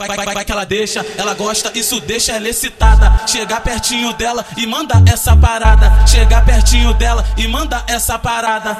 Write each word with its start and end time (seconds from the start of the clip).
Vai, 0.00 0.16
vai, 0.16 0.32
vai 0.32 0.44
que 0.44 0.52
ela 0.52 0.64
deixa, 0.64 1.04
ela 1.16 1.34
gosta, 1.34 1.76
isso 1.76 2.00
deixa 2.00 2.30
ela 2.30 2.48
excitada. 2.48 3.26
Chegar 3.26 3.60
pertinho 3.60 4.12
dela 4.12 4.46
e 4.56 4.64
manda 4.64 4.94
essa 5.12 5.34
parada. 5.34 6.06
Chegar 6.06 6.44
pertinho 6.44 6.94
dela 6.94 7.24
e 7.36 7.48
manda 7.48 7.82
essa 7.88 8.16
parada. 8.16 8.70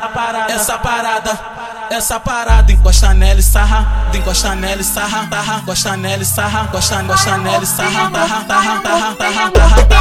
Essa 0.48 0.78
parada, 0.78 1.40
essa 1.90 2.20
parada. 2.20 2.70
Encosta 2.70 3.12
nela 3.14 3.40
e 3.40 3.42
sarra, 3.42 4.08
encosta 4.14 4.54
nela 4.54 4.80
e 4.80 4.84
sarra, 4.84 5.26
tarra, 5.26 5.58
encosta 5.60 5.96
nela 5.96 6.22
e 6.22 6.24
sarra, 6.24 6.62
encosta, 6.68 7.02
encosta 7.02 7.36
nela 7.36 7.64
e 7.64 7.66
sarra, 7.66 8.10
tarra, 8.12 8.44
tarra, 8.44 8.80
tarra, 8.80 9.14
tarra, 9.16 9.50
tarra, 9.50 9.97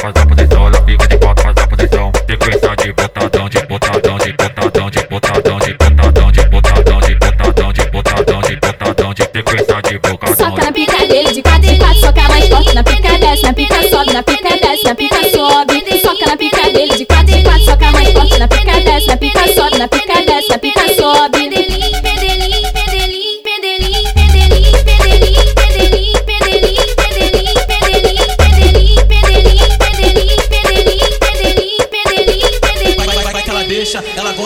faz 0.00 0.14
a 0.16 0.26
posição, 0.26 0.66
ela 0.66 0.82
fica 0.84 1.06
de 1.08 1.18
quatro, 1.18 1.44
faz 1.44 1.56
a 1.58 1.66
posição. 1.66 2.12
Sequência 2.26 2.76
de 2.76 2.92
botadão, 2.92 3.48
de 3.48 3.66
botadão, 3.66 4.18
de 4.18 4.32
botadão, 4.32 4.90
de 4.90 5.06
botadão, 5.08 5.60
de 5.60 5.74
botadão, 5.74 6.32
de 6.32 6.44
botadão, 6.48 7.02
de 7.02 7.14
botadão, 7.14 7.72
de 7.72 7.86
botadão, 7.90 8.40
de 8.42 8.56
botadão, 8.56 9.14
de 9.14 9.22
sequência 9.22 9.82
de 9.82 9.98
bocadão. 9.98 10.36
Soca 10.36 10.64
na 10.64 10.72
pica 10.72 11.06
dele 11.06 11.32
de 11.32 11.42
quatro 11.42 11.70
em 11.70 11.78
quatro, 11.78 12.00
soca 12.00 12.22
mais 12.28 12.48
forte 12.48 12.74
na 12.74 12.82
pica 12.82 13.18
desce, 13.18 13.42
na 13.42 13.52
pica 13.52 13.88
sobe, 13.88 14.12
na 14.12 14.22
pica 14.22 14.56
desce, 14.56 14.84
na 14.84 14.94
pica 14.94 15.30
sobe. 15.30 16.00
Soca 16.00 16.26
na 16.26 16.36
pica 16.36 16.70
dele 16.70 16.96
de 16.96 17.04
quatro, 17.04 17.19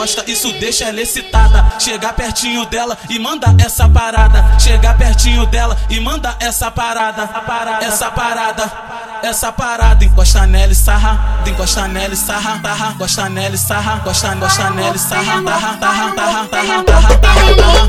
gosta, 0.05 0.31
isso 0.31 0.53
deixa 0.53 0.85
ela 0.85 1.01
excitada. 1.01 1.65
Chegar 1.79 2.13
pertinho 2.13 2.67
dela 2.67 2.97
e 3.09 3.19
manda 3.19 3.55
essa 3.59 3.89
parada. 3.89 4.59
Chegar 4.59 4.97
pertinho 4.99 5.47
dela 5.47 5.77
e 5.89 5.99
manda 5.99 6.37
essa 6.41 6.71
parada. 6.71 7.23
Essa 7.83 8.11
parada. 8.11 8.73
Essa 9.23 9.51
parada, 9.51 10.05
encosta 10.05 10.47
nela 10.47 10.73
e 10.73 10.75
sarra, 10.75 11.43
encosta 11.47 11.89
nela 11.89 12.13
e 12.13 12.17
sarra, 12.17 12.59
tarra, 12.59 12.93
encosta 12.93 13.27
nela 13.31 13.55
e 13.55 13.59
sarra, 13.59 13.97
encosta, 13.97 14.35
encosta 14.35 14.71
nela 14.71 14.95
e 14.95 14.99
sarra, 14.99 15.43
tarra, 15.43 15.77
tarra, 15.79 16.13
tarra, 16.13 16.47
tarra. 16.51 17.84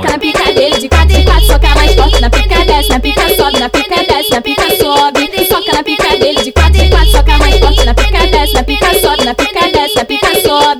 Soca 0.00 0.12
na 0.12 0.18
pica 0.18 0.44
dele 0.54 0.78
de 0.78 0.88
quatro 0.88 1.14
em 1.14 1.24
quatro, 1.26 1.46
soca 1.46 1.68
mais 1.74 1.94
forte. 1.94 2.20
Na 2.22 2.30
pica 2.30 2.64
desce, 2.64 2.88
na 2.88 3.00
pica 3.00 3.28
sobe, 3.36 3.58
na 3.60 3.68
pica 3.68 3.96
desce, 3.96 4.30
na 4.30 4.40
pica 4.40 4.76
sobe. 4.78 5.46
Soca 5.46 5.72
na 5.74 5.82
pica 5.84 6.16
dele 6.16 6.42
de 6.42 6.52
quatro 6.52 6.82
em 6.82 6.88
quatro, 6.88 7.10
soca 7.10 7.36
mais 7.36 7.58
forte. 7.58 7.84
Na 7.84 7.92
pica 7.92 8.26
desce, 8.26 8.54
na 8.54 8.62
pica 8.62 8.98
sobe, 8.98 9.24
na 9.26 9.34
pica 9.34 9.60
desce, 9.68 9.96
na 9.96 10.04
pica 10.06 10.40
sobe. 10.40 10.79